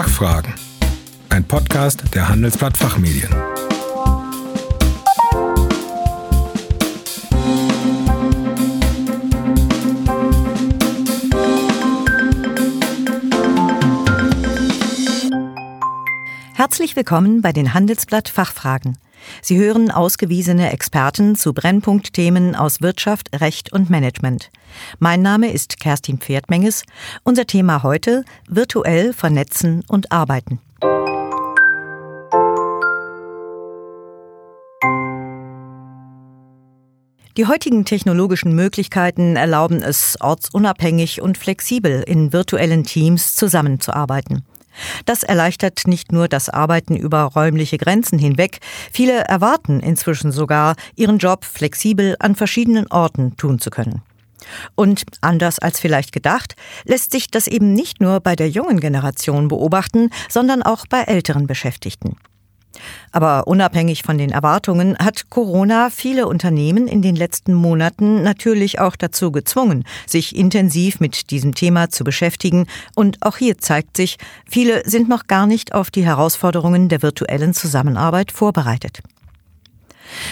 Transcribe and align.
Fachfragen. 0.00 0.54
Ein 1.28 1.44
Podcast 1.44 2.02
der 2.14 2.26
Handelsblatt 2.26 2.74
Fachmedien. 2.74 3.28
Herzlich 16.60 16.94
willkommen 16.94 17.40
bei 17.40 17.52
den 17.52 17.72
Handelsblatt 17.72 18.28
Fachfragen. 18.28 18.98
Sie 19.40 19.56
hören 19.56 19.90
ausgewiesene 19.90 20.70
Experten 20.70 21.34
zu 21.34 21.54
Brennpunktthemen 21.54 22.54
aus 22.54 22.82
Wirtschaft, 22.82 23.30
Recht 23.40 23.72
und 23.72 23.88
Management. 23.88 24.50
Mein 24.98 25.22
Name 25.22 25.50
ist 25.52 25.80
Kerstin 25.80 26.18
Pferdmenges. 26.18 26.84
Unser 27.24 27.46
Thema 27.46 27.82
heute 27.82 28.26
virtuell 28.46 29.14
vernetzen 29.14 29.84
und 29.88 30.12
arbeiten. 30.12 30.60
Die 37.38 37.46
heutigen 37.46 37.86
technologischen 37.86 38.54
Möglichkeiten 38.54 39.36
erlauben 39.36 39.82
es, 39.82 40.18
ortsunabhängig 40.20 41.22
und 41.22 41.38
flexibel 41.38 42.02
in 42.02 42.34
virtuellen 42.34 42.84
Teams 42.84 43.34
zusammenzuarbeiten. 43.34 44.44
Das 45.04 45.22
erleichtert 45.22 45.86
nicht 45.86 46.12
nur 46.12 46.28
das 46.28 46.48
Arbeiten 46.48 46.96
über 46.96 47.22
räumliche 47.22 47.78
Grenzen 47.78 48.18
hinweg, 48.18 48.58
viele 48.92 49.24
erwarten 49.24 49.80
inzwischen 49.80 50.32
sogar, 50.32 50.76
ihren 50.96 51.18
Job 51.18 51.44
flexibel 51.44 52.16
an 52.18 52.34
verschiedenen 52.34 52.86
Orten 52.90 53.36
tun 53.36 53.58
zu 53.58 53.70
können. 53.70 54.02
Und 54.74 55.04
anders 55.20 55.58
als 55.58 55.80
vielleicht 55.80 56.12
gedacht, 56.12 56.56
lässt 56.84 57.12
sich 57.12 57.30
das 57.30 57.46
eben 57.46 57.72
nicht 57.72 58.00
nur 58.00 58.20
bei 58.20 58.36
der 58.36 58.48
jungen 58.48 58.80
Generation 58.80 59.48
beobachten, 59.48 60.10
sondern 60.28 60.62
auch 60.62 60.86
bei 60.88 61.02
älteren 61.02 61.46
Beschäftigten. 61.46 62.16
Aber 63.12 63.46
unabhängig 63.46 64.02
von 64.02 64.18
den 64.18 64.30
Erwartungen 64.30 64.96
hat 64.98 65.30
Corona 65.30 65.90
viele 65.90 66.26
Unternehmen 66.26 66.86
in 66.86 67.02
den 67.02 67.16
letzten 67.16 67.54
Monaten 67.54 68.22
natürlich 68.22 68.78
auch 68.78 68.96
dazu 68.96 69.32
gezwungen, 69.32 69.84
sich 70.06 70.36
intensiv 70.36 71.00
mit 71.00 71.30
diesem 71.30 71.54
Thema 71.54 71.90
zu 71.90 72.04
beschäftigen. 72.04 72.66
Und 72.94 73.18
auch 73.22 73.36
hier 73.36 73.58
zeigt 73.58 73.96
sich, 73.96 74.16
viele 74.48 74.82
sind 74.88 75.08
noch 75.08 75.26
gar 75.26 75.46
nicht 75.46 75.74
auf 75.74 75.90
die 75.90 76.04
Herausforderungen 76.04 76.88
der 76.88 77.02
virtuellen 77.02 77.54
Zusammenarbeit 77.54 78.32
vorbereitet. 78.32 79.00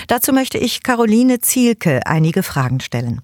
Dazu 0.08 0.32
möchte 0.32 0.58
ich 0.58 0.82
Caroline 0.82 1.40
Zielke 1.40 2.06
einige 2.06 2.42
Fragen 2.42 2.80
stellen. 2.80 3.20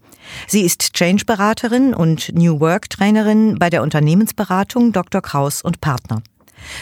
Sie 0.46 0.62
ist 0.62 0.94
Change-Beraterin 0.94 1.94
und 1.94 2.34
New 2.34 2.60
Work-Trainerin 2.60 3.58
bei 3.58 3.70
der 3.70 3.82
Unternehmensberatung 3.82 4.92
Dr. 4.92 5.20
Kraus 5.20 5.62
und 5.62 5.80
Partner. 5.80 6.22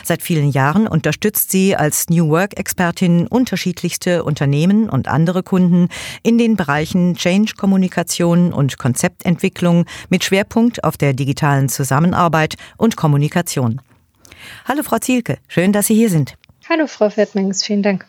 Seit 0.05 0.23
vielen 0.23 0.51
Jahren 0.51 0.87
unterstützt 0.87 1.51
sie 1.51 1.77
als 1.77 2.09
New 2.09 2.29
Work-Expertin 2.29 3.27
unterschiedlichste 3.27 4.25
Unternehmen 4.25 4.89
und 4.89 5.09
andere 5.09 5.43
Kunden 5.43 5.89
in 6.23 6.39
den 6.39 6.57
Bereichen 6.57 7.15
Change-Kommunikation 7.15 8.53
und 8.53 8.79
Konzeptentwicklung 8.79 9.87
mit 10.09 10.25
Schwerpunkt 10.25 10.85
auf 10.85 10.97
der 10.97 11.13
digitalen 11.13 11.69
Zusammenarbeit 11.69 12.57
und 12.77 12.97
Kommunikation. 12.97 13.81
Hallo 14.67 14.83
Frau 14.83 14.99
Zielke, 14.99 15.39
schön, 15.49 15.73
dass 15.73 15.87
Sie 15.87 15.95
hier 15.95 16.11
sind. 16.11 16.37
Hallo 16.69 16.87
Frau 16.87 17.11
Fettmengs, 17.11 17.63
vielen 17.63 17.83
Dank. 17.83 18.07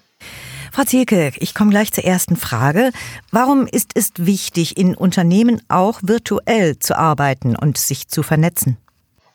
Frau 0.72 0.84
Zielke, 0.86 1.32
ich 1.38 1.54
komme 1.54 1.70
gleich 1.70 1.92
zur 1.92 2.04
ersten 2.04 2.36
Frage. 2.36 2.92
Warum 3.32 3.68
ist 3.68 3.92
es 3.94 4.12
wichtig, 4.18 4.76
in 4.76 4.96
Unternehmen 4.96 5.62
auch 5.68 6.00
virtuell 6.02 6.80
zu 6.80 6.98
arbeiten 6.98 7.56
und 7.56 7.78
sich 7.78 8.08
zu 8.08 8.24
vernetzen? 8.24 8.78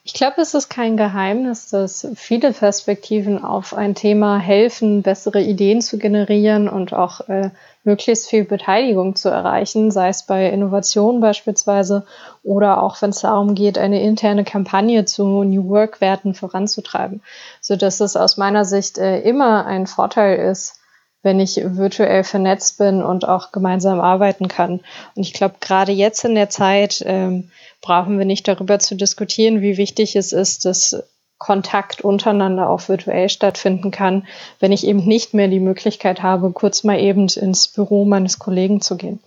Ich 0.08 0.14
glaube, 0.14 0.40
es 0.40 0.54
ist 0.54 0.70
kein 0.70 0.96
Geheimnis, 0.96 1.68
dass 1.68 2.08
viele 2.14 2.54
Perspektiven 2.54 3.44
auf 3.44 3.74
ein 3.74 3.94
Thema 3.94 4.38
helfen, 4.38 5.02
bessere 5.02 5.42
Ideen 5.42 5.82
zu 5.82 5.98
generieren 5.98 6.66
und 6.66 6.94
auch 6.94 7.28
äh, 7.28 7.50
möglichst 7.84 8.26
viel 8.26 8.44
Beteiligung 8.44 9.16
zu 9.16 9.28
erreichen, 9.28 9.91
sei 9.91 10.08
es 10.08 10.22
bei 10.22 10.48
Innovation 10.48 11.20
beispielsweise 11.20 12.06
oder 12.42 12.82
auch 12.82 13.02
wenn 13.02 13.10
es 13.10 13.20
darum 13.20 13.54
geht, 13.54 13.76
eine 13.76 14.02
interne 14.02 14.44
Kampagne 14.44 15.04
zu 15.04 15.44
New 15.44 15.68
Work-Werten 15.68 16.32
voranzutreiben, 16.32 17.20
so 17.60 17.76
dass 17.76 18.00
es 18.00 18.16
aus 18.16 18.38
meiner 18.38 18.64
Sicht 18.64 18.97
äh, 18.97 19.20
immer 19.20 19.66
ein 19.66 19.86
Vorteil 19.86 20.38
ist, 20.38 20.80
wenn 21.22 21.40
ich 21.40 21.60
virtuell 21.62 22.24
vernetzt 22.24 22.78
bin 22.78 23.02
und 23.02 23.26
auch 23.26 23.52
gemeinsam 23.52 24.00
arbeiten 24.00 24.48
kann. 24.48 24.80
Und 25.14 25.22
ich 25.22 25.32
glaube, 25.32 25.56
gerade 25.60 25.92
jetzt 25.92 26.24
in 26.24 26.34
der 26.34 26.48
Zeit 26.48 27.02
ähm, 27.06 27.50
brauchen 27.80 28.18
wir 28.18 28.24
nicht 28.24 28.46
darüber 28.46 28.78
zu 28.78 28.94
diskutieren, 28.94 29.60
wie 29.60 29.76
wichtig 29.76 30.16
es 30.16 30.32
ist, 30.32 30.64
dass 30.64 31.02
Kontakt 31.38 32.00
untereinander 32.00 32.68
auch 32.68 32.88
virtuell 32.88 33.28
stattfinden 33.28 33.90
kann, 33.90 34.26
wenn 34.58 34.72
ich 34.72 34.86
eben 34.86 35.04
nicht 35.04 35.34
mehr 35.34 35.48
die 35.48 35.60
Möglichkeit 35.60 36.22
habe, 36.22 36.50
kurz 36.50 36.82
mal 36.82 36.98
eben 36.98 37.28
ins 37.28 37.68
Büro 37.68 38.04
meines 38.04 38.38
Kollegen 38.40 38.80
zu 38.80 38.96
gehen. 38.96 39.20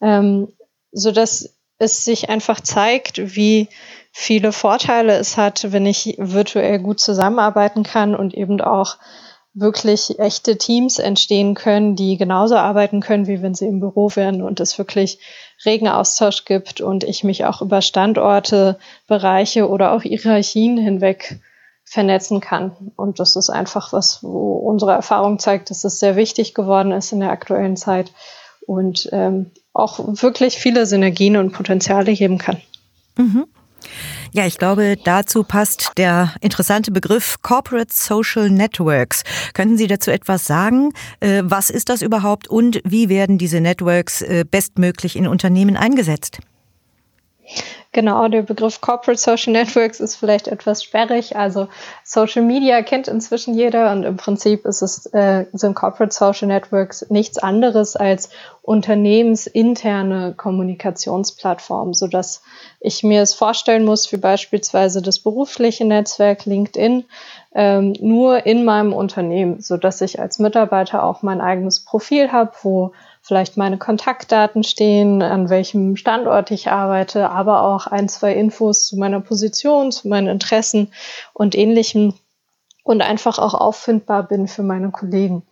Ähm, 0.00 0.48
so 0.92 1.10
es 1.10 2.04
sich 2.04 2.30
einfach 2.30 2.60
zeigt, 2.60 3.36
wie 3.36 3.68
viele 4.12 4.52
Vorteile 4.52 5.14
es 5.14 5.36
hat, 5.36 5.72
wenn 5.72 5.84
ich 5.84 6.16
virtuell 6.18 6.78
gut 6.78 7.00
zusammenarbeiten 7.00 7.82
kann 7.82 8.14
und 8.14 8.34
eben 8.34 8.60
auch 8.60 8.96
wirklich 9.54 10.18
echte 10.18 10.56
Teams 10.56 10.98
entstehen 10.98 11.54
können, 11.54 11.94
die 11.94 12.16
genauso 12.16 12.56
arbeiten 12.56 13.00
können, 13.00 13.26
wie 13.26 13.42
wenn 13.42 13.54
sie 13.54 13.66
im 13.66 13.80
Büro 13.80 14.10
wären 14.14 14.42
und 14.42 14.60
es 14.60 14.78
wirklich 14.78 15.18
regen 15.64 15.88
Austausch 15.88 16.44
gibt 16.44 16.80
und 16.80 17.04
ich 17.04 17.22
mich 17.22 17.44
auch 17.44 17.60
über 17.60 17.82
Standorte, 17.82 18.78
Bereiche 19.06 19.68
oder 19.68 19.92
auch 19.92 20.02
Hierarchien 20.02 20.78
hinweg 20.78 21.38
vernetzen 21.84 22.40
kann. 22.40 22.92
Und 22.96 23.20
das 23.20 23.36
ist 23.36 23.50
einfach 23.50 23.92
was, 23.92 24.22
wo 24.22 24.54
unsere 24.54 24.92
Erfahrung 24.92 25.38
zeigt, 25.38 25.70
dass 25.70 25.84
es 25.84 25.98
sehr 25.98 26.16
wichtig 26.16 26.54
geworden 26.54 26.92
ist 26.92 27.12
in 27.12 27.20
der 27.20 27.30
aktuellen 27.30 27.76
Zeit 27.76 28.12
und 28.66 29.08
ähm, 29.12 29.50
auch 29.74 29.98
wirklich 30.22 30.58
viele 30.58 30.86
Synergien 30.86 31.36
und 31.36 31.52
Potenziale 31.52 32.10
heben 32.10 32.38
kann. 32.38 32.60
Mhm. 33.16 33.44
Ja, 34.34 34.46
ich 34.46 34.56
glaube, 34.56 34.96
dazu 34.96 35.44
passt 35.44 35.92
der 35.98 36.32
interessante 36.40 36.90
Begriff 36.90 37.42
Corporate 37.42 37.92
Social 37.92 38.48
Networks. 38.48 39.24
Könnten 39.52 39.76
Sie 39.76 39.86
dazu 39.86 40.10
etwas 40.10 40.46
sagen? 40.46 40.94
Äh, 41.20 41.42
was 41.44 41.68
ist 41.68 41.90
das 41.90 42.00
überhaupt 42.00 42.48
und 42.48 42.80
wie 42.82 43.10
werden 43.10 43.36
diese 43.36 43.60
Networks 43.60 44.22
äh, 44.22 44.46
bestmöglich 44.50 45.16
in 45.16 45.26
Unternehmen 45.26 45.76
eingesetzt? 45.76 46.38
Genau, 47.94 48.26
der 48.28 48.40
Begriff 48.40 48.80
Corporate 48.80 49.20
Social 49.20 49.52
Networks 49.52 50.00
ist 50.00 50.16
vielleicht 50.16 50.48
etwas 50.48 50.82
sperrig. 50.82 51.36
Also 51.36 51.68
Social 52.02 52.40
Media 52.40 52.80
kennt 52.80 53.06
inzwischen 53.06 53.52
jeder 53.52 53.92
und 53.92 54.04
im 54.04 54.16
Prinzip 54.16 54.64
ist 54.64 54.80
es, 54.80 55.04
äh, 55.12 55.44
sind 55.52 55.74
Corporate 55.74 56.14
Social 56.14 56.48
Networks 56.48 57.04
nichts 57.10 57.36
anderes 57.36 57.94
als 57.94 58.30
unternehmensinterne 58.62 60.32
Kommunikationsplattformen, 60.34 61.92
sodass 61.92 62.42
ich 62.80 63.02
mir 63.02 63.20
es 63.20 63.34
vorstellen 63.34 63.84
muss, 63.84 64.10
wie 64.10 64.16
beispielsweise 64.16 65.02
das 65.02 65.18
berufliche 65.18 65.84
Netzwerk 65.84 66.46
LinkedIn, 66.46 67.04
ähm, 67.54 67.94
nur 68.00 68.46
in 68.46 68.64
meinem 68.64 68.94
Unternehmen, 68.94 69.60
sodass 69.60 70.00
ich 70.00 70.18
als 70.18 70.38
Mitarbeiter 70.38 71.04
auch 71.04 71.20
mein 71.20 71.42
eigenes 71.42 71.84
Profil 71.84 72.32
habe, 72.32 72.52
wo 72.62 72.92
vielleicht 73.22 73.56
meine 73.56 73.78
Kontaktdaten 73.78 74.64
stehen, 74.64 75.22
an 75.22 75.48
welchem 75.48 75.96
Standort 75.96 76.50
ich 76.50 76.70
arbeite, 76.70 77.30
aber 77.30 77.62
auch 77.62 77.86
ein, 77.86 78.08
zwei 78.08 78.34
Infos 78.34 78.86
zu 78.86 78.96
meiner 78.96 79.20
Position, 79.20 79.92
zu 79.92 80.08
meinen 80.08 80.28
Interessen 80.28 80.92
und 81.32 81.54
ähnlichem 81.54 82.14
und 82.82 83.00
einfach 83.00 83.38
auch 83.38 83.54
auffindbar 83.54 84.24
bin 84.24 84.48
für 84.48 84.64
meine 84.64 84.90
Kollegen. 84.90 85.44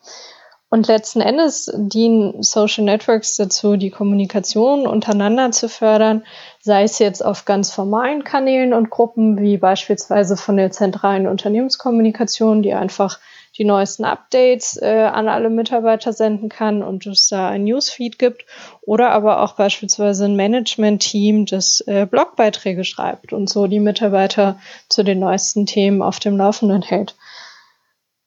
Und 0.73 0.87
letzten 0.87 1.21
Endes 1.21 1.71
dienen 1.75 2.45
Social 2.45 2.85
Networks 2.85 3.37
dazu, 3.37 3.77
die 3.77 3.91
Kommunikation 3.91 4.87
untereinander 4.87 5.51
zu 5.51 5.69
fördern, 5.69 6.25
sei 6.61 6.85
es 6.85 7.01
jetzt 7.01 7.25
auf 7.25 7.45
ganz 7.45 7.73
formalen 7.73 8.23
Kanälen 8.23 8.73
und 8.73 8.89
Gruppen, 8.89 9.41
wie 9.41 9.57
beispielsweise 9.57 10.37
von 10.37 10.57
der 10.57 10.71
zentralen 10.71 11.27
Unternehmenskommunikation, 11.27 12.63
die 12.63 12.73
einfach 12.73 13.19
die 13.59 13.65
neuesten 13.65 14.05
Updates 14.05 14.77
äh, 14.81 15.11
an 15.13 15.29
alle 15.29 15.51
Mitarbeiter 15.51 16.13
senden 16.13 16.49
kann 16.49 16.83
und 16.83 17.07
es 17.07 17.29
da 17.29 17.49
ein 17.49 17.65
Newsfeed 17.65 18.19
gibt 18.19 18.45
oder 18.83 19.11
aber 19.11 19.43
auch 19.43 19.55
beispielsweise 19.55 20.25
ein 20.25 20.37
Management-Team, 20.37 21.47
das 21.47 21.81
äh, 21.87 22.07
Blogbeiträge 22.07 22.85
schreibt 22.85 23.33
und 23.33 23.49
so 23.49 23.67
die 23.67 23.81
Mitarbeiter 23.81 24.59
zu 24.89 25.03
den 25.03 25.19
neuesten 25.19 25.67
Themen 25.67 26.03
auf 26.03 26.21
dem 26.21 26.37
Laufenden 26.37 26.83
hält. 26.83 27.17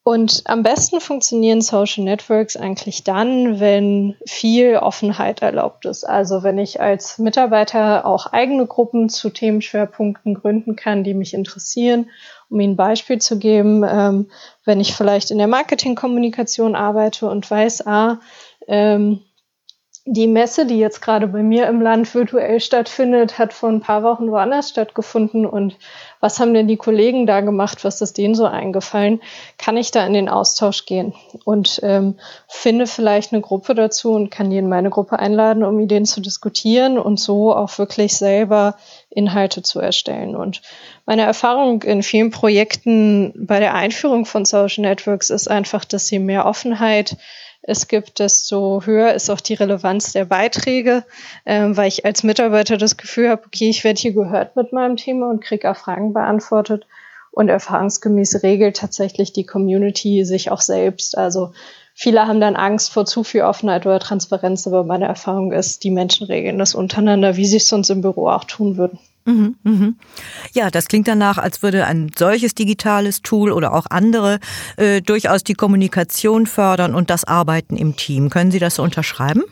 Und 0.06 0.42
am 0.46 0.64
besten 0.64 1.00
funktionieren 1.00 1.62
Social 1.62 2.04
Networks 2.04 2.58
eigentlich 2.58 3.06
dann, 3.06 3.62
wenn 3.62 4.16
viel 4.26 4.76
Offenheit 4.76 5.42
erlaubt 5.42 5.86
ist. 5.86 6.04
Also 6.04 6.44
wenn 6.44 6.58
ich 6.58 6.82
als 6.82 7.20
Mitarbeiter 7.20 8.06
auch 8.06 8.28
eigene 8.28 8.68
Gruppen 8.68 9.08
zu 9.08 9.30
Themenschwerpunkten 9.30 10.34
gründen 10.34 10.76
kann, 10.76 11.06
die 11.06 11.14
mich 11.14 11.34
interessieren. 11.34 12.10
Um 12.50 12.60
Ihnen 12.60 12.74
ein 12.74 12.78
Beispiel 12.78 13.20
zu 13.20 13.40
geben, 13.40 13.86
ähm, 13.88 14.30
wenn 14.66 14.82
ich 14.82 14.94
vielleicht 14.94 15.32
in 15.32 15.38
der 15.38 15.48
Marketingkommunikation 15.48 16.76
arbeite 16.76 17.30
und 17.30 17.50
weiß, 17.50 17.88
ah, 17.88 18.20
ähm, 18.68 19.22
die 20.06 20.28
Messe, 20.28 20.66
die 20.66 20.80
jetzt 20.80 21.02
gerade 21.02 21.28
bei 21.28 21.42
mir 21.42 21.68
im 21.68 21.82
Land 21.82 22.14
virtuell 22.14 22.60
stattfindet, 22.60 23.40
hat 23.40 23.54
vor 23.54 23.70
ein 23.70 23.80
paar 23.80 24.04
Wochen 24.04 24.30
woanders 24.32 24.70
stattgefunden. 24.70 25.46
Und 25.46 25.78
was 26.20 26.42
haben 26.42 26.54
denn 26.54 26.68
die 26.68 26.76
Kollegen 26.76 27.26
da 27.26 27.40
gemacht? 27.40 27.86
Was 27.86 28.02
ist 28.02 28.18
denen 28.18 28.36
so 28.36 28.46
eingefallen? 28.46 29.22
Kann 29.58 29.78
ich 29.78 29.92
da 29.92 30.06
in 30.06 30.12
den 30.12 30.28
Austausch 30.28 30.86
gehen? 30.86 31.14
Und 31.46 31.80
ähm, 31.84 32.16
finde 32.50 32.86
vielleicht 32.86 33.32
eine 33.32 33.42
Gruppe 33.42 33.76
dazu 33.76 34.12
und 34.12 34.30
kann 34.30 34.50
die 34.50 34.58
in 34.58 34.68
meine 34.68 34.90
Gruppe 34.90 35.20
einladen, 35.20 35.64
um 35.64 35.80
Ideen 35.80 36.06
zu 36.06 36.20
diskutieren 36.20 37.00
und 37.00 37.18
so 37.18 37.56
auch 37.56 37.78
wirklich 37.78 38.18
selber 38.18 38.76
Inhalte 39.10 39.64
zu 39.64 39.80
erstellen. 39.80 40.36
Und 40.36 40.62
meine 41.06 41.22
Erfahrung 41.22 41.82
in 41.82 42.04
vielen 42.04 42.30
Projekten 42.30 43.32
bei 43.38 43.62
der 43.62 43.74
Einführung 43.74 44.26
von 44.26 44.44
Social 44.44 44.82
Networks 44.82 45.30
ist 45.30 45.50
einfach, 45.50 45.86
dass 45.86 46.08
sie 46.08 46.20
mehr 46.20 46.46
Offenheit 46.46 47.16
es 47.66 47.88
gibt, 47.88 48.20
desto 48.20 48.82
höher 48.86 49.14
ist 49.14 49.30
auch 49.30 49.40
die 49.40 49.54
Relevanz 49.54 50.12
der 50.12 50.26
Beiträge, 50.26 51.06
ähm, 51.46 51.78
weil 51.78 51.88
ich 51.88 52.06
als 52.06 52.24
Mitarbeiter 52.24 52.78
das 52.78 52.98
Gefühl 52.98 53.30
habe, 53.30 53.44
okay, 53.46 53.70
ich 53.70 53.86
werde 53.86 54.00
hier 54.00 54.12
gehört 54.12 54.58
mit 54.58 54.74
meinem 54.74 54.98
Thema 54.98 55.30
und 55.30 55.42
kriege 55.42 55.72
auch 55.72 55.78
Fragen 55.78 56.14
beantwortet. 56.14 56.86
Und 57.32 57.50
erfahrungsgemäß 57.50 58.44
regelt 58.44 58.78
tatsächlich 58.78 59.34
die 59.34 59.46
Community 59.46 60.24
sich 60.24 60.52
auch 60.52 60.62
selbst. 60.62 61.18
Also 61.18 61.54
viele 61.96 62.28
haben 62.28 62.40
dann 62.40 62.56
Angst 62.56 62.92
vor 62.92 63.06
zu 63.06 63.24
viel 63.24 63.42
Offenheit 63.42 63.88
oder 63.88 64.00
Transparenz, 64.00 64.68
aber 64.68 64.84
meine 64.84 65.06
Erfahrung 65.06 65.52
ist, 65.52 65.84
die 65.84 65.90
Menschen 65.90 66.28
regeln 66.28 66.60
das 66.60 66.76
untereinander, 66.76 67.36
wie 67.36 67.46
sie 67.46 67.58
es 67.58 67.68
sonst 67.68 67.90
im 67.90 68.02
Büro 68.02 68.28
auch 68.28 68.44
tun 68.44 68.78
würden. 68.78 69.00
Mhm, 69.26 69.56
mhm. 69.64 69.96
Ja, 70.54 70.70
das 70.70 70.88
klingt 70.88 71.08
danach, 71.08 71.38
als 71.38 71.64
würde 71.64 71.86
ein 71.86 72.12
solches 72.18 72.56
digitales 72.56 73.22
Tool 73.22 73.52
oder 73.52 73.74
auch 73.74 73.86
andere 73.90 74.40
äh, 74.76 75.02
durchaus 75.02 75.44
die 75.44 75.54
Kommunikation 75.54 76.46
fördern 76.46 76.94
und 76.94 77.10
das 77.10 77.24
Arbeiten 77.24 77.78
im 77.78 77.96
Team. 77.96 78.30
Können 78.30 78.52
Sie 78.52 78.60
das 78.60 78.76
so 78.76 78.84
unterschreiben? 78.84 79.44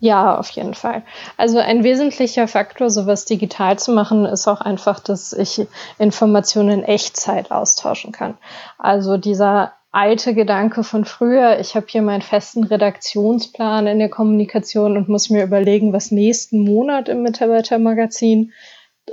Ja, 0.00 0.36
auf 0.36 0.50
jeden 0.50 0.74
Fall. 0.74 1.02
Also 1.36 1.58
ein 1.58 1.82
wesentlicher 1.82 2.48
Faktor, 2.48 2.90
sowas 2.90 3.24
digital 3.24 3.78
zu 3.78 3.92
machen, 3.92 4.26
ist 4.26 4.46
auch 4.46 4.60
einfach, 4.60 5.00
dass 5.00 5.32
ich 5.32 5.66
Informationen 5.98 6.80
in 6.80 6.84
Echtzeit 6.84 7.50
austauschen 7.50 8.12
kann. 8.12 8.36
Also 8.76 9.16
dieser 9.16 9.72
alte 9.96 10.34
Gedanke 10.34 10.84
von 10.84 11.06
früher, 11.06 11.58
ich 11.58 11.74
habe 11.74 11.86
hier 11.88 12.02
meinen 12.02 12.20
festen 12.20 12.64
Redaktionsplan 12.64 13.86
in 13.86 13.98
der 13.98 14.10
Kommunikation 14.10 14.94
und 14.94 15.08
muss 15.08 15.30
mir 15.30 15.42
überlegen, 15.42 15.94
was 15.94 16.10
nächsten 16.10 16.60
Monat 16.60 17.08
im 17.08 17.22
Mitarbeitermagazin 17.22 18.52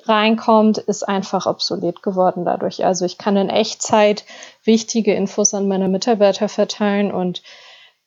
reinkommt, 0.03 0.79
ist 0.79 1.07
einfach 1.07 1.45
obsolet 1.45 2.03
geworden 2.03 2.43
dadurch. 2.43 2.83
Also 2.83 3.05
ich 3.05 3.17
kann 3.17 3.37
in 3.37 3.49
Echtzeit 3.49 4.25
wichtige 4.65 5.13
Infos 5.13 5.53
an 5.53 5.69
meine 5.69 5.87
Mitarbeiter 5.87 6.49
verteilen 6.49 7.13
und 7.13 7.43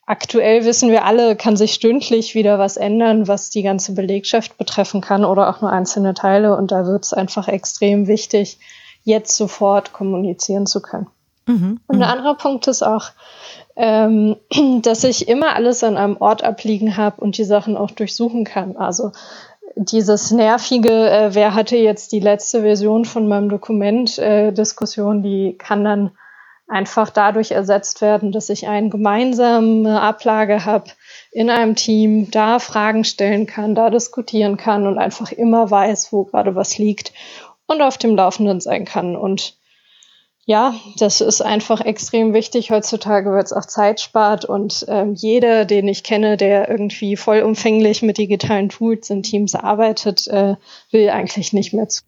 aktuell 0.05 0.67
wissen 0.67 0.91
wir 0.91 1.07
alle, 1.07 1.35
kann 1.35 1.57
sich 1.57 1.73
stündlich 1.73 2.35
wieder 2.35 2.59
was 2.59 2.77
ändern, 2.77 3.27
was 3.27 3.49
die 3.49 3.63
ganze 3.63 3.95
Belegschaft 3.95 4.59
betreffen 4.59 5.01
kann 5.01 5.25
oder 5.25 5.49
auch 5.49 5.63
nur 5.63 5.73
einzelne 5.73 6.13
Teile. 6.13 6.55
Und 6.55 6.73
da 6.73 6.85
wird 6.85 7.07
es 7.07 7.15
einfach 7.15 7.49
extrem 7.49 8.07
wichtig, 8.07 8.59
jetzt 9.03 9.35
sofort 9.35 9.95
kommunizieren 9.95 10.67
zu 10.67 10.83
können. 10.83 11.07
Mhm, 11.47 11.81
und 11.87 11.97
ein 11.97 11.99
mhm. 11.99 12.03
anderer 12.03 12.35
Punkt 12.35 12.67
ist 12.67 12.83
auch, 12.83 13.11
ähm, 13.77 14.37
dass 14.83 15.05
ich 15.05 15.29
immer 15.29 15.55
alles 15.55 15.85
an 15.85 15.97
einem 15.97 16.17
Ort 16.19 16.43
abliegen 16.43 16.97
habe 16.97 17.21
und 17.21 17.39
die 17.39 17.45
Sachen 17.45 17.77
auch 17.77 17.91
durchsuchen 17.91 18.45
kann. 18.45 18.77
Also 18.77 19.13
dieses 19.77 20.31
nervige, 20.31 21.11
äh, 21.11 21.35
wer 21.35 21.55
hatte 21.55 21.77
jetzt 21.77 22.13
die 22.13 22.21
letzte 22.21 22.63
Version 22.63 23.05
von 23.05 23.29
meinem 23.29 23.49
Dokument, 23.49 24.19
äh, 24.19 24.53
Diskussion, 24.53 25.23
die 25.23 25.57
kann 25.59 25.85
dann 25.85 26.13
einfach 26.69 27.11
dadurch 27.11 27.53
ersetzt 27.53 28.01
werden, 28.01 28.33
dass 28.33 28.49
ich 28.49 28.67
eine 28.67 28.89
gemeinsame 28.89 30.01
Ablage 30.01 30.65
habe 30.65 30.91
in 31.31 31.51
einem 31.51 31.77
Team, 31.77 32.31
da 32.31 32.59
Fragen 32.59 33.05
stellen 33.05 33.47
kann, 33.47 33.75
da 33.75 33.91
diskutieren 33.91 34.57
kann 34.57 34.87
und 34.87 34.99
einfach 34.99 35.31
immer 35.31 35.71
weiß, 35.71 36.13
wo 36.13 36.25
gerade 36.25 36.57
was 36.57 36.79
liegt 36.79 37.13
und 37.67 37.83
auf 37.83 37.99
dem 37.99 38.17
Laufenden 38.17 38.61
sein 38.61 38.85
kann. 38.85 39.15
Und 39.15 39.57
ja, 40.47 40.75
das 40.97 41.21
ist 41.21 41.43
einfach 41.43 41.81
extrem 41.81 42.33
wichtig 42.33 42.71
heutzutage, 42.71 43.33
weil 43.33 43.43
es 43.43 43.53
auch 43.53 43.65
Zeit 43.65 44.01
spart 44.01 44.45
und 44.45 44.87
ähm, 44.87 45.15
jeder, 45.15 45.65
den 45.65 45.89
ich 45.89 46.05
kenne, 46.05 46.37
der 46.37 46.71
irgendwie 46.71 47.17
vollumfänglich 47.17 48.03
mit 48.03 48.17
digitalen 48.17 48.69
Tools 48.69 49.11
in 49.11 49.25
Teams 49.25 49.57
arbeitet, 49.57 50.29
äh, 50.29 50.55
will 50.93 51.11
eigentlich 51.11 51.53
nicht 51.53 51.75
mehr 51.75 51.89
zu. 51.89 52.03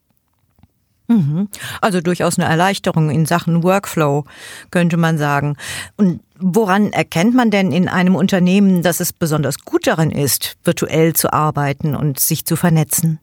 Mhm. 1.09 1.49
Also 1.81 2.01
durchaus 2.01 2.39
eine 2.39 2.49
Erleichterung 2.49 3.11
in 3.11 3.27
Sachen 3.27 3.65
Workflow, 3.65 4.25
könnte 4.71 4.99
man 4.99 5.19
sagen. 5.19 5.57
Und 5.97 6.21
woran 6.39 6.93
erkennt 6.93 7.35
man 7.35 7.51
denn 7.51 7.73
in 7.73 7.89
einem 7.89 8.15
Unternehmen, 8.15 8.83
dass 8.83 9.01
es 9.01 9.13
besonders 9.13 9.65
gut 9.65 9.89
darin 9.89 10.13
ist, 10.13 10.57
virtuell 10.63 11.13
zu 11.13 11.33
arbeiten 11.33 11.97
und 11.97 12.21
sich 12.21 12.45
zu 12.45 12.55
vernetzen? 12.55 13.19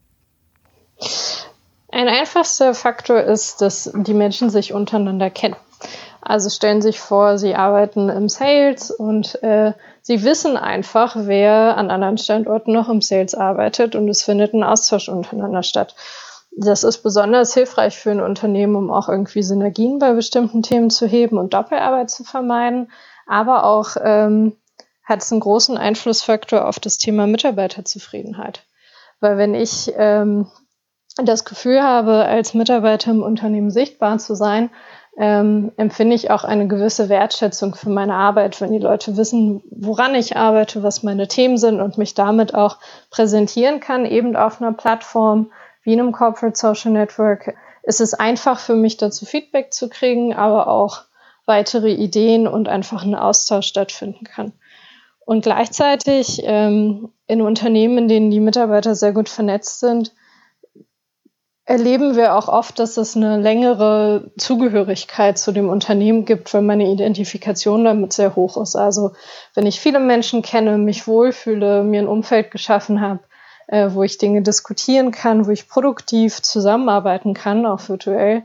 Ein 1.96 2.08
einfachster 2.08 2.74
Faktor 2.74 3.22
ist, 3.22 3.62
dass 3.62 3.90
die 3.94 4.12
Menschen 4.12 4.50
sich 4.50 4.74
untereinander 4.74 5.30
kennen. 5.30 5.56
Also 6.20 6.50
stellen 6.50 6.82
sich 6.82 7.00
vor, 7.00 7.38
sie 7.38 7.54
arbeiten 7.54 8.10
im 8.10 8.28
Sales 8.28 8.90
und 8.90 9.42
äh, 9.42 9.72
sie 10.02 10.22
wissen 10.22 10.58
einfach, 10.58 11.16
wer 11.20 11.78
an 11.78 11.90
anderen 11.90 12.18
Standorten 12.18 12.74
noch 12.74 12.90
im 12.90 13.00
Sales 13.00 13.34
arbeitet 13.34 13.96
und 13.96 14.10
es 14.10 14.22
findet 14.22 14.52
ein 14.52 14.62
Austausch 14.62 15.08
untereinander 15.08 15.62
statt. 15.62 15.94
Das 16.54 16.84
ist 16.84 16.98
besonders 16.98 17.54
hilfreich 17.54 17.96
für 17.96 18.10
ein 18.10 18.20
Unternehmen, 18.20 18.76
um 18.76 18.90
auch 18.90 19.08
irgendwie 19.08 19.42
Synergien 19.42 19.98
bei 19.98 20.12
bestimmten 20.12 20.62
Themen 20.62 20.90
zu 20.90 21.06
heben 21.06 21.38
und 21.38 21.54
Doppelarbeit 21.54 22.10
zu 22.10 22.24
vermeiden. 22.24 22.92
Aber 23.26 23.64
auch 23.64 23.96
ähm, 24.04 24.54
hat 25.02 25.22
es 25.22 25.32
einen 25.32 25.40
großen 25.40 25.78
Einflussfaktor 25.78 26.68
auf 26.68 26.78
das 26.78 26.98
Thema 26.98 27.26
Mitarbeiterzufriedenheit. 27.26 28.64
Weil 29.20 29.38
wenn 29.38 29.54
ich 29.54 29.90
ähm, 29.96 30.50
das 31.24 31.44
Gefühl 31.44 31.82
habe, 31.82 32.24
als 32.26 32.54
Mitarbeiter 32.54 33.10
im 33.10 33.22
Unternehmen 33.22 33.70
sichtbar 33.70 34.18
zu 34.18 34.34
sein, 34.34 34.70
ähm, 35.18 35.72
empfinde 35.78 36.14
ich 36.14 36.30
auch 36.30 36.44
eine 36.44 36.68
gewisse 36.68 37.08
Wertschätzung 37.08 37.74
für 37.74 37.88
meine 37.88 38.14
Arbeit, 38.14 38.60
wenn 38.60 38.72
die 38.72 38.78
Leute 38.78 39.16
wissen, 39.16 39.62
woran 39.70 40.14
ich 40.14 40.36
arbeite, 40.36 40.82
was 40.82 41.02
meine 41.02 41.26
Themen 41.26 41.56
sind 41.56 41.80
und 41.80 41.96
mich 41.96 42.12
damit 42.12 42.54
auch 42.54 42.76
präsentieren 43.10 43.80
kann, 43.80 44.04
eben 44.04 44.36
auf 44.36 44.60
einer 44.60 44.74
Plattform 44.74 45.50
wie 45.82 45.92
einem 45.92 46.12
Corporate 46.12 46.58
Social 46.58 46.92
Network. 46.92 47.54
Ist 47.82 48.02
es 48.02 48.12
einfach 48.12 48.58
für 48.58 48.74
mich 48.74 48.98
dazu 48.98 49.24
Feedback 49.24 49.72
zu 49.72 49.88
kriegen, 49.88 50.34
aber 50.34 50.68
auch 50.68 51.04
weitere 51.46 51.92
Ideen 51.92 52.46
und 52.46 52.68
einfach 52.68 53.04
ein 53.04 53.14
Austausch 53.14 53.68
stattfinden 53.68 54.24
kann. 54.24 54.52
Und 55.24 55.44
gleichzeitig 55.44 56.42
ähm, 56.44 57.08
in 57.26 57.40
Unternehmen, 57.40 57.98
in 57.98 58.08
denen 58.08 58.30
die 58.30 58.40
Mitarbeiter 58.40 58.94
sehr 58.94 59.12
gut 59.12 59.28
vernetzt 59.28 59.80
sind, 59.80 60.12
erleben 61.66 62.14
wir 62.14 62.36
auch 62.36 62.48
oft, 62.48 62.78
dass 62.78 62.96
es 62.96 63.16
eine 63.16 63.38
längere 63.38 64.30
Zugehörigkeit 64.38 65.36
zu 65.36 65.50
dem 65.50 65.68
Unternehmen 65.68 66.24
gibt, 66.24 66.54
wenn 66.54 66.64
meine 66.64 66.88
Identifikation 66.88 67.84
damit 67.84 68.12
sehr 68.12 68.36
hoch 68.36 68.56
ist. 68.56 68.76
Also 68.76 69.12
wenn 69.54 69.66
ich 69.66 69.80
viele 69.80 69.98
Menschen 69.98 70.42
kenne, 70.42 70.78
mich 70.78 71.08
wohlfühle, 71.08 71.82
mir 71.82 72.00
ein 72.00 72.08
Umfeld 72.08 72.52
geschaffen 72.52 73.00
habe, 73.00 73.20
äh, 73.66 73.90
wo 73.90 74.04
ich 74.04 74.16
Dinge 74.16 74.42
diskutieren 74.42 75.10
kann, 75.10 75.46
wo 75.46 75.50
ich 75.50 75.68
produktiv 75.68 76.40
zusammenarbeiten 76.40 77.34
kann, 77.34 77.66
auch 77.66 77.88
virtuell, 77.88 78.44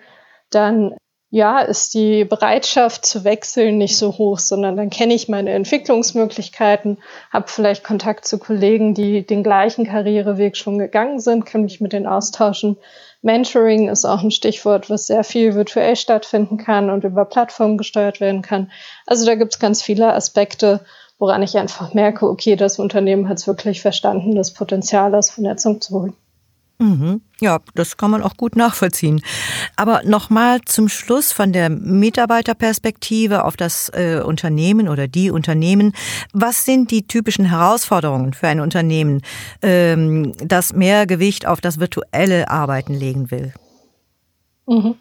dann 0.50 0.96
ja, 1.34 1.62
ist 1.62 1.94
die 1.94 2.26
Bereitschaft 2.26 3.06
zu 3.06 3.24
wechseln 3.24 3.78
nicht 3.78 3.98
so 3.98 4.18
hoch, 4.18 4.38
sondern 4.38 4.76
dann 4.76 4.90
kenne 4.90 5.14
ich 5.14 5.30
meine 5.30 5.52
Entwicklungsmöglichkeiten, 5.52 6.98
habe 7.32 7.48
vielleicht 7.48 7.86
Kontakt 7.86 8.28
zu 8.28 8.38
Kollegen, 8.38 8.94
die 8.94 9.26
den 9.26 9.42
gleichen 9.42 9.86
Karriereweg 9.86 10.58
schon 10.58 10.78
gegangen 10.78 11.22
sind, 11.22 11.46
kann 11.46 11.62
mich 11.62 11.80
mit 11.80 11.94
denen 11.94 12.06
austauschen. 12.06 12.76
Mentoring 13.22 13.88
ist 13.88 14.04
auch 14.04 14.22
ein 14.22 14.32
Stichwort, 14.32 14.90
was 14.90 15.08
sehr 15.08 15.24
viel 15.24 15.56
virtuell 15.56 15.96
stattfinden 15.96 16.58
kann 16.58 16.90
und 16.90 17.06
über 17.06 17.24
Plattformen 17.24 17.78
gesteuert 17.78 18.20
werden 18.20 18.42
kann. 18.42 18.70
Also 19.08 19.26
da 19.26 19.36
gibt 19.36 19.54
es 19.54 19.60
ganz 19.60 19.82
viele 19.82 20.14
Aspekte, 20.14 20.82
woran 21.18 21.44
ich 21.44 21.58
einfach 21.58 21.94
merke, 21.94 22.28
okay, 22.28 22.58
das 22.58 22.78
Unternehmen 22.78 23.30
hat 23.30 23.38
es 23.38 23.48
wirklich 23.48 23.80
verstanden, 23.80 24.36
das 24.36 24.52
Potenzial 24.52 25.16
aus 25.16 25.30
Vernetzung 25.30 25.80
zu 25.80 25.94
holen. 25.94 26.14
Mhm. 26.82 27.22
Ja, 27.40 27.60
das 27.76 27.96
kann 27.96 28.10
man 28.10 28.24
auch 28.24 28.38
gut 28.38 28.56
nachvollziehen. 28.56 29.22
Aber 29.76 30.02
nochmal 30.04 30.62
zum 30.66 30.90
Schluss 30.90 31.32
von 31.32 31.54
der 31.54 31.70
Mitarbeiterperspektive 31.70 33.46
auf 33.46 33.56
das 33.56 33.90
äh, 33.90 34.22
Unternehmen 34.26 34.90
oder 34.90 35.08
die 35.08 35.30
Unternehmen. 35.30 35.94
Was 36.34 36.66
sind 36.66 36.90
die 36.90 37.06
typischen 37.06 37.46
Herausforderungen 37.46 38.34
für 38.34 38.48
ein 38.48 38.60
Unternehmen, 38.60 39.22
ähm, 39.62 40.34
das 40.44 40.74
mehr 40.74 41.06
Gewicht 41.06 41.46
auf 41.46 41.62
das 41.62 41.80
virtuelle 41.80 42.50
Arbeiten 42.50 42.96
legen 42.96 43.30
will? 43.30 43.54
Mhm. 44.66 44.96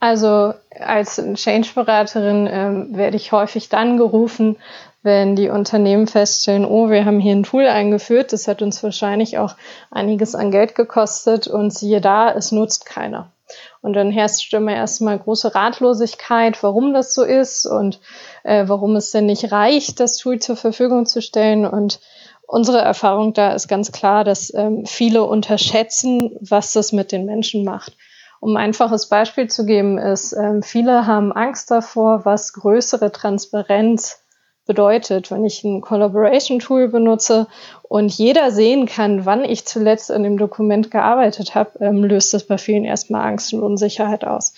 Also 0.00 0.54
als 0.80 1.22
Change-Beraterin 1.34 2.48
ähm, 2.50 2.96
werde 2.96 3.16
ich 3.16 3.30
häufig 3.30 3.68
dann 3.68 3.98
gerufen, 3.98 4.56
wenn 5.02 5.36
die 5.36 5.48
Unternehmen 5.48 6.06
feststellen, 6.06 6.64
oh, 6.64 6.90
wir 6.90 7.04
haben 7.04 7.20
hier 7.20 7.34
ein 7.34 7.44
Tool 7.44 7.66
eingeführt, 7.66 8.32
das 8.32 8.48
hat 8.48 8.62
uns 8.62 8.82
wahrscheinlich 8.82 9.38
auch 9.38 9.54
einiges 9.90 10.34
an 10.34 10.50
Geld 10.50 10.74
gekostet 10.74 11.46
und 11.46 11.72
siehe 11.72 12.00
da, 12.00 12.32
es 12.32 12.52
nutzt 12.52 12.84
keiner. 12.84 13.32
Und 13.80 13.94
dann 13.94 14.10
herrscht 14.10 14.52
immer 14.52 14.74
erstmal 14.74 15.18
große 15.18 15.54
Ratlosigkeit, 15.54 16.62
warum 16.62 16.92
das 16.92 17.14
so 17.14 17.22
ist 17.22 17.64
und 17.64 18.00
äh, 18.44 18.64
warum 18.66 18.96
es 18.96 19.10
denn 19.10 19.26
nicht 19.26 19.52
reicht, 19.52 20.00
das 20.00 20.16
Tool 20.16 20.38
zur 20.38 20.56
Verfügung 20.56 21.06
zu 21.06 21.22
stellen. 21.22 21.64
Und 21.64 22.00
unsere 22.46 22.78
Erfahrung 22.78 23.32
da 23.32 23.52
ist 23.52 23.68
ganz 23.68 23.92
klar, 23.92 24.24
dass 24.24 24.52
ähm, 24.52 24.84
viele 24.84 25.24
unterschätzen, 25.24 26.36
was 26.40 26.72
das 26.72 26.92
mit 26.92 27.12
den 27.12 27.24
Menschen 27.24 27.64
macht. 27.64 27.96
Um 28.40 28.56
ein 28.56 28.66
einfaches 28.66 29.08
Beispiel 29.08 29.48
zu 29.48 29.64
geben, 29.64 29.98
ist, 29.98 30.32
ähm, 30.32 30.62
viele 30.62 31.06
haben 31.06 31.32
Angst 31.32 31.70
davor, 31.70 32.24
was 32.24 32.52
größere 32.52 33.10
Transparenz 33.10 34.20
bedeutet, 34.68 35.32
wenn 35.32 35.44
ich 35.44 35.64
ein 35.64 35.80
Collaboration 35.80 36.60
Tool 36.60 36.86
benutze 36.86 37.48
und 37.82 38.12
jeder 38.12 38.52
sehen 38.52 38.86
kann, 38.86 39.26
wann 39.26 39.44
ich 39.44 39.66
zuletzt 39.66 40.12
an 40.12 40.22
dem 40.22 40.38
Dokument 40.38 40.92
gearbeitet 40.92 41.56
habe, 41.56 41.72
ähm, 41.80 42.04
löst 42.04 42.32
das 42.32 42.44
bei 42.44 42.58
vielen 42.58 42.84
erstmal 42.84 43.26
Angst 43.26 43.52
und 43.52 43.62
Unsicherheit 43.62 44.24
aus. 44.24 44.54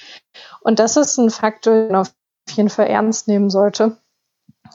Und 0.60 0.78
das 0.78 0.98
ist 0.98 1.16
ein 1.16 1.30
Faktor, 1.30 1.74
den 1.74 1.92
man 1.92 2.00
auf 2.02 2.12
jeden 2.50 2.68
Fall 2.68 2.88
ernst 2.88 3.28
nehmen 3.28 3.48
sollte. 3.48 3.96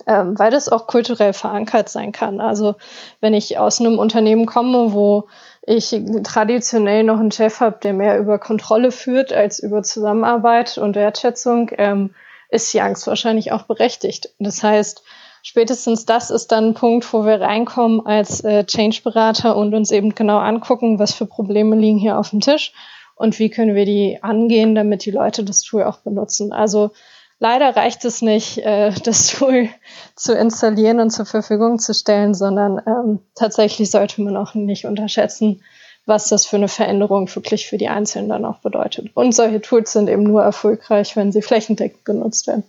Ähm, 0.07 0.37
weil 0.37 0.51
das 0.51 0.67
auch 0.67 0.87
kulturell 0.87 1.31
verankert 1.33 1.89
sein 1.89 2.11
kann. 2.11 2.41
Also 2.41 2.75
wenn 3.21 3.33
ich 3.33 3.57
aus 3.57 3.79
einem 3.79 3.97
Unternehmen 3.97 4.45
komme, 4.45 4.93
wo 4.93 5.27
ich 5.65 5.95
traditionell 6.23 7.03
noch 7.03 7.19
einen 7.19 7.31
Chef 7.31 7.59
habe, 7.59 7.77
der 7.81 7.93
mehr 7.93 8.19
über 8.19 8.37
Kontrolle 8.37 8.91
führt 8.91 9.31
als 9.31 9.59
über 9.59 9.83
Zusammenarbeit 9.83 10.77
und 10.77 10.95
Wertschätzung, 10.95 11.71
ähm, 11.77 12.13
ist 12.49 12.73
die 12.73 12.81
Angst 12.81 13.07
wahrscheinlich 13.07 13.51
auch 13.51 13.63
berechtigt. 13.63 14.29
Das 14.39 14.63
heißt, 14.63 15.03
spätestens 15.45 16.05
das 16.05 16.31
ist 16.31 16.51
dann 16.51 16.69
ein 16.69 16.73
Punkt, 16.73 17.13
wo 17.13 17.23
wir 17.23 17.39
reinkommen 17.39 18.03
als 18.05 18.43
äh, 18.43 18.65
Change-Berater 18.65 19.55
und 19.55 19.75
uns 19.75 19.91
eben 19.91 20.15
genau 20.15 20.39
angucken, 20.39 20.97
was 20.97 21.13
für 21.13 21.27
Probleme 21.27 21.75
liegen 21.75 21.99
hier 21.99 22.17
auf 22.17 22.31
dem 22.31 22.41
Tisch 22.41 22.73
und 23.15 23.37
wie 23.37 23.51
können 23.51 23.75
wir 23.75 23.85
die 23.85 24.17
angehen, 24.23 24.73
damit 24.73 25.05
die 25.05 25.11
Leute 25.11 25.43
das 25.43 25.61
Tool 25.61 25.83
auch 25.83 25.99
benutzen. 25.99 26.51
Also 26.51 26.91
leider 27.37 27.75
reicht 27.75 28.03
es 28.05 28.23
nicht, 28.23 28.57
äh, 28.57 28.91
das 29.03 29.27
Tool 29.27 29.69
zu 30.15 30.33
installieren 30.33 30.99
und 30.99 31.11
zur 31.11 31.27
Verfügung 31.27 31.77
zu 31.77 31.93
stellen, 31.93 32.33
sondern 32.33 32.81
ähm, 32.87 33.19
tatsächlich 33.35 33.91
sollte 33.91 34.23
man 34.23 34.35
auch 34.37 34.55
nicht 34.55 34.85
unterschätzen, 34.85 35.61
was 36.07 36.27
das 36.27 36.47
für 36.47 36.55
eine 36.55 36.69
Veränderung 36.69 37.33
wirklich 37.35 37.67
für 37.67 37.77
die 37.77 37.89
Einzelnen 37.89 38.29
dann 38.29 38.45
auch 38.45 38.59
bedeutet. 38.59 39.11
Und 39.13 39.35
solche 39.35 39.61
Tools 39.61 39.91
sind 39.91 40.09
eben 40.09 40.23
nur 40.23 40.41
erfolgreich, 40.41 41.15
wenn 41.15 41.31
sie 41.31 41.43
flächendeckend 41.43 42.03
genutzt 42.03 42.47
werden. 42.47 42.63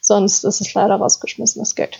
Sonst 0.00 0.44
ist 0.44 0.62
es 0.62 0.72
leider 0.72 0.96
rausgeschmissenes 0.96 1.74
Geld. 1.74 1.98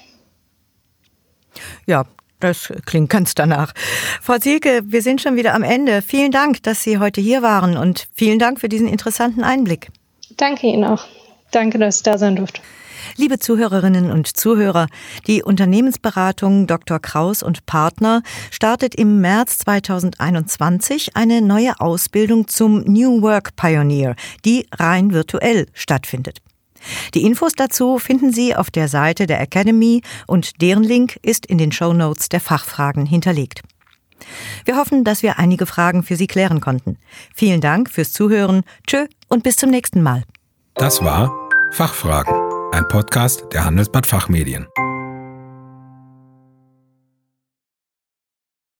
Ja, 1.86 2.04
das 2.40 2.72
klingt 2.84 3.10
ganz 3.10 3.34
danach. 3.34 3.72
Frau 4.20 4.38
Zielke, 4.38 4.82
wir 4.84 5.02
sind 5.02 5.22
schon 5.22 5.36
wieder 5.36 5.54
am 5.54 5.62
Ende. 5.62 6.02
Vielen 6.02 6.30
Dank, 6.30 6.62
dass 6.62 6.82
Sie 6.82 6.98
heute 6.98 7.20
hier 7.20 7.42
waren 7.42 7.76
und 7.76 8.08
vielen 8.12 8.38
Dank 8.38 8.60
für 8.60 8.68
diesen 8.68 8.88
interessanten 8.88 9.42
Einblick. 9.42 9.88
Danke 10.36 10.66
Ihnen 10.66 10.84
auch. 10.84 11.06
Danke, 11.52 11.78
dass 11.78 11.98
ich 11.98 12.02
da 12.02 12.18
sein 12.18 12.36
durfte. 12.36 12.60
Liebe 13.16 13.38
Zuhörerinnen 13.38 14.10
und 14.10 14.36
Zuhörer, 14.36 14.88
die 15.26 15.42
Unternehmensberatung 15.42 16.66
Dr. 16.66 16.98
Kraus 16.98 17.42
und 17.42 17.64
Partner 17.66 18.22
startet 18.50 18.94
im 18.94 19.20
März 19.20 19.58
2021 19.58 21.16
eine 21.16 21.40
neue 21.40 21.80
Ausbildung 21.80 22.48
zum 22.48 22.80
New 22.80 23.22
Work 23.22 23.56
Pioneer, 23.56 24.16
die 24.44 24.66
rein 24.72 25.12
virtuell 25.12 25.66
stattfindet. 25.74 26.40
Die 27.14 27.22
Infos 27.22 27.52
dazu 27.54 27.98
finden 27.98 28.32
Sie 28.32 28.54
auf 28.54 28.70
der 28.70 28.88
Seite 28.88 29.26
der 29.26 29.40
Academy 29.40 30.02
und 30.26 30.60
deren 30.60 30.84
Link 30.84 31.18
ist 31.22 31.46
in 31.46 31.58
den 31.58 31.72
Show 31.72 31.92
Notes 31.92 32.28
der 32.28 32.40
Fachfragen 32.40 33.06
hinterlegt. 33.06 33.62
Wir 34.64 34.76
hoffen, 34.76 35.04
dass 35.04 35.22
wir 35.22 35.38
einige 35.38 35.66
Fragen 35.66 36.02
für 36.02 36.16
Sie 36.16 36.26
klären 36.26 36.60
konnten. 36.60 36.98
Vielen 37.34 37.60
Dank 37.60 37.90
fürs 37.90 38.12
Zuhören. 38.12 38.62
Tschö 38.86 39.06
und 39.28 39.42
bis 39.42 39.56
zum 39.56 39.70
nächsten 39.70 40.02
Mal. 40.02 40.24
Das 40.74 41.02
war 41.02 41.32
Fachfragen, 41.72 42.34
ein 42.72 42.88
Podcast 42.88 43.44
der 43.52 43.64
Handelsblatt 43.64 44.06
Fachmedien. 44.06 44.66